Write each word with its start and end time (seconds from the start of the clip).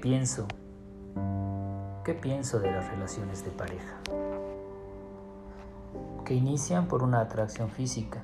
pienso? 0.00 0.46
¿Qué 2.04 2.14
pienso 2.14 2.58
de 2.58 2.72
las 2.72 2.88
relaciones 2.90 3.44
de 3.44 3.50
pareja? 3.50 3.98
Que 6.24 6.34
inician 6.34 6.88
por 6.88 7.02
una 7.02 7.20
atracción 7.20 7.68
física 7.68 8.22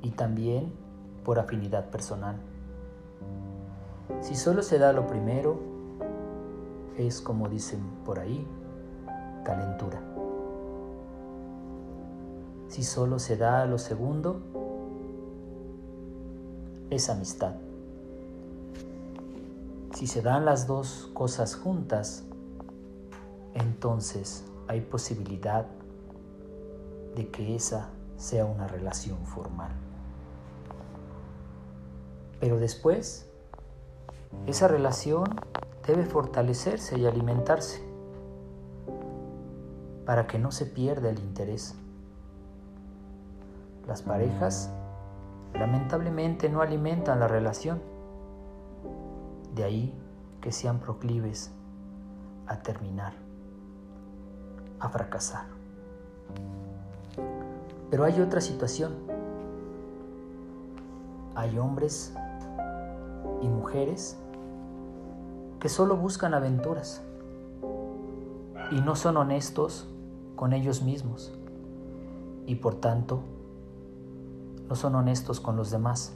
y 0.00 0.10
también 0.10 0.72
por 1.24 1.38
afinidad 1.38 1.90
personal. 1.90 2.36
Si 4.20 4.36
solo 4.36 4.62
se 4.62 4.78
da 4.78 4.92
lo 4.92 5.06
primero, 5.06 5.60
es 6.96 7.20
como 7.20 7.48
dicen 7.48 7.80
por 8.04 8.20
ahí, 8.20 8.46
calentura. 9.44 10.00
Si 12.68 12.84
solo 12.84 13.18
se 13.18 13.36
da 13.36 13.66
lo 13.66 13.78
segundo, 13.78 14.40
es 16.90 17.10
amistad. 17.10 17.54
Si 20.02 20.08
se 20.08 20.20
dan 20.20 20.44
las 20.44 20.66
dos 20.66 21.12
cosas 21.14 21.54
juntas, 21.54 22.24
entonces 23.54 24.44
hay 24.66 24.80
posibilidad 24.80 25.64
de 27.14 27.28
que 27.28 27.54
esa 27.54 27.90
sea 28.16 28.44
una 28.44 28.66
relación 28.66 29.24
formal. 29.24 29.70
Pero 32.40 32.58
después, 32.58 33.30
esa 34.48 34.66
relación 34.66 35.22
debe 35.86 36.04
fortalecerse 36.04 36.98
y 36.98 37.06
alimentarse 37.06 37.80
para 40.04 40.26
que 40.26 40.40
no 40.40 40.50
se 40.50 40.66
pierda 40.66 41.10
el 41.10 41.20
interés. 41.20 41.76
Las 43.86 44.02
parejas 44.02 44.68
lamentablemente 45.54 46.48
no 46.48 46.60
alimentan 46.60 47.20
la 47.20 47.28
relación. 47.28 47.91
De 49.54 49.64
ahí 49.64 49.94
que 50.40 50.52
sean 50.52 50.78
proclives 50.78 51.50
a 52.46 52.58
terminar, 52.58 53.12
a 54.80 54.88
fracasar. 54.88 55.46
Pero 57.90 58.04
hay 58.04 58.20
otra 58.20 58.40
situación. 58.40 58.94
Hay 61.34 61.58
hombres 61.58 62.14
y 63.42 63.48
mujeres 63.48 64.16
que 65.60 65.68
solo 65.68 65.96
buscan 65.96 66.34
aventuras 66.34 67.02
y 68.70 68.80
no 68.80 68.96
son 68.96 69.16
honestos 69.16 69.88
con 70.34 70.52
ellos 70.52 70.82
mismos 70.82 71.32
y 72.46 72.56
por 72.56 72.74
tanto 72.76 73.20
no 74.68 74.74
son 74.74 74.94
honestos 74.94 75.40
con 75.40 75.56
los 75.56 75.70
demás. 75.70 76.14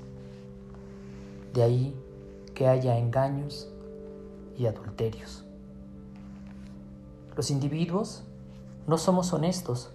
De 1.53 1.62
ahí 1.62 1.97
que 2.57 2.67
haya 2.67 2.97
engaños 2.97 3.71
y 4.57 4.65
adulterios. 4.65 5.45
Los 7.37 7.51
individuos 7.51 8.25
no 8.87 8.97
somos 8.97 9.35
honestos 9.35 9.93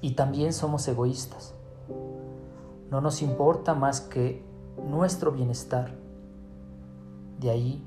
y 0.00 0.16
también 0.16 0.52
somos 0.52 0.86
egoístas. 0.88 1.54
No 2.90 3.00
nos 3.00 3.22
importa 3.22 3.74
más 3.74 4.00
que 4.00 4.44
nuestro 4.84 5.30
bienestar. 5.30 5.94
De 7.38 7.50
ahí 7.50 7.86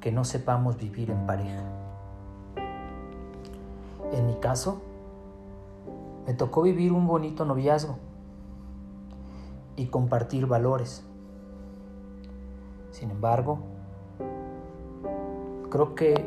que 0.00 0.10
no 0.10 0.24
sepamos 0.24 0.76
vivir 0.76 1.12
en 1.12 1.24
pareja. 1.24 1.62
En 4.12 4.26
mi 4.26 4.34
caso, 4.40 4.82
me 6.26 6.34
tocó 6.34 6.62
vivir 6.62 6.90
un 6.90 7.06
bonito 7.06 7.44
noviazgo 7.44 7.96
y 9.76 9.86
compartir 9.86 10.46
valores. 10.46 11.04
Sin 12.96 13.10
embargo, 13.10 13.58
creo 15.68 15.94
que 15.94 16.24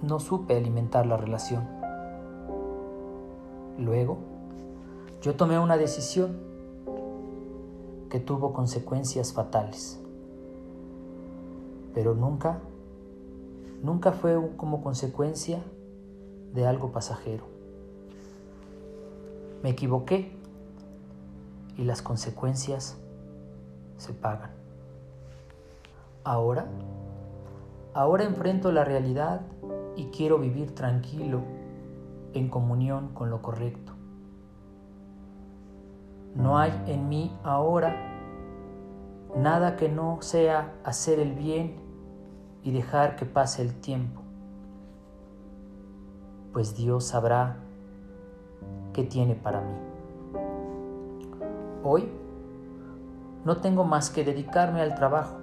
no 0.00 0.20
supe 0.20 0.56
alimentar 0.56 1.06
la 1.06 1.16
relación. 1.16 1.66
Luego, 3.78 4.18
yo 5.20 5.34
tomé 5.34 5.58
una 5.58 5.76
decisión 5.76 6.38
que 8.08 8.20
tuvo 8.20 8.52
consecuencias 8.52 9.32
fatales, 9.32 9.98
pero 11.94 12.14
nunca, 12.14 12.60
nunca 13.82 14.12
fue 14.12 14.38
como 14.56 14.84
consecuencia 14.84 15.64
de 16.54 16.64
algo 16.64 16.92
pasajero. 16.92 17.42
Me 19.64 19.70
equivoqué 19.70 20.30
y 21.76 21.82
las 21.82 22.02
consecuencias 22.02 22.98
se 23.96 24.12
pagan. 24.12 24.57
Ahora, 26.24 26.66
ahora 27.94 28.24
enfrento 28.24 28.72
la 28.72 28.84
realidad 28.84 29.42
y 29.96 30.06
quiero 30.06 30.38
vivir 30.38 30.74
tranquilo 30.74 31.42
en 32.34 32.48
comunión 32.48 33.08
con 33.14 33.30
lo 33.30 33.42
correcto. 33.42 33.92
No 36.34 36.58
hay 36.58 36.72
en 36.86 37.08
mí 37.08 37.36
ahora 37.42 37.96
nada 39.36 39.76
que 39.76 39.88
no 39.88 40.18
sea 40.20 40.74
hacer 40.84 41.18
el 41.18 41.32
bien 41.32 41.76
y 42.62 42.72
dejar 42.72 43.16
que 43.16 43.24
pase 43.24 43.62
el 43.62 43.74
tiempo, 43.80 44.20
pues 46.52 46.76
Dios 46.76 47.04
sabrá 47.04 47.56
qué 48.92 49.04
tiene 49.04 49.34
para 49.34 49.60
mí. 49.60 49.74
Hoy 51.84 52.08
no 53.44 53.58
tengo 53.58 53.84
más 53.84 54.10
que 54.10 54.24
dedicarme 54.24 54.80
al 54.80 54.94
trabajo, 54.94 55.36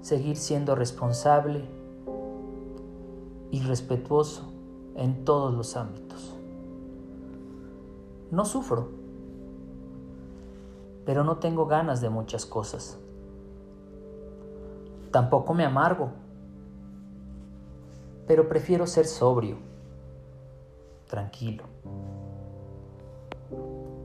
seguir 0.00 0.36
siendo 0.36 0.74
responsable 0.74 1.64
y 3.50 3.60
respetuoso 3.62 4.52
en 4.96 5.24
todos 5.24 5.52
los 5.54 5.76
ámbitos. 5.76 6.34
No 8.30 8.44
sufro, 8.44 8.88
pero 11.04 11.24
no 11.24 11.38
tengo 11.38 11.66
ganas 11.66 12.00
de 12.00 12.10
muchas 12.10 12.46
cosas. 12.46 12.98
Tampoco 15.10 15.54
me 15.54 15.64
amargo, 15.64 16.10
pero 18.26 18.48
prefiero 18.48 18.86
ser 18.86 19.06
sobrio, 19.06 19.56
tranquilo. 21.08 21.64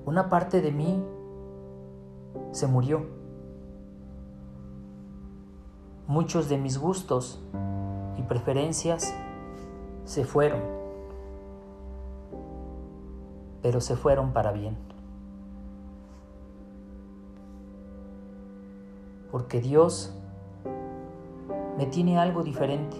Una 0.05 0.29
parte 0.29 0.61
de 0.61 0.71
mí 0.71 1.03
se 2.51 2.67
murió. 2.67 3.24
Muchos 6.07 6.49
de 6.49 6.57
mis 6.57 6.77
gustos 6.77 7.39
y 8.17 8.21
preferencias 8.23 9.13
se 10.05 10.23
fueron 10.23 10.75
pero 13.65 13.81
se 13.81 13.95
fueron 13.95 14.31
para 14.31 14.51
bien. 14.51 14.77
Porque 19.31 19.59
Dios 19.59 20.13
me 21.75 21.87
tiene 21.87 22.19
algo 22.19 22.43
diferente. 22.43 22.95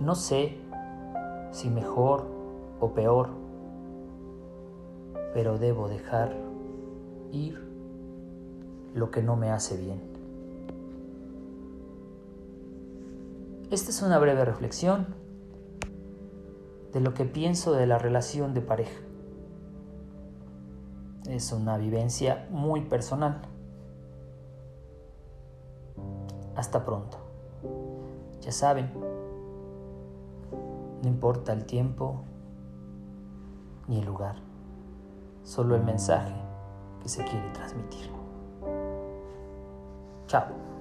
No 0.00 0.16
sé 0.16 0.58
si 1.52 1.70
mejor 1.70 2.26
o 2.80 2.88
peor, 2.94 3.28
pero 5.34 5.56
debo 5.56 5.86
dejar 5.86 6.34
ir 7.30 7.64
lo 8.92 9.12
que 9.12 9.22
no 9.22 9.36
me 9.36 9.52
hace 9.52 9.76
bien. 9.76 10.13
Esta 13.74 13.90
es 13.90 14.02
una 14.02 14.20
breve 14.20 14.44
reflexión 14.44 15.16
de 16.92 17.00
lo 17.00 17.12
que 17.12 17.24
pienso 17.24 17.72
de 17.72 17.88
la 17.88 17.98
relación 17.98 18.54
de 18.54 18.60
pareja. 18.60 19.00
Es 21.28 21.50
una 21.50 21.76
vivencia 21.76 22.46
muy 22.50 22.82
personal. 22.82 23.42
Hasta 26.54 26.84
pronto. 26.84 27.18
Ya 28.42 28.52
saben, 28.52 28.92
no 31.02 31.08
importa 31.08 31.52
el 31.52 31.64
tiempo 31.64 32.22
ni 33.88 33.98
el 33.98 34.06
lugar, 34.06 34.36
solo 35.42 35.74
el 35.74 35.82
mensaje 35.82 36.36
que 37.02 37.08
se 37.08 37.24
quiere 37.24 37.50
transmitir. 37.50 38.08
Chao. 40.28 40.73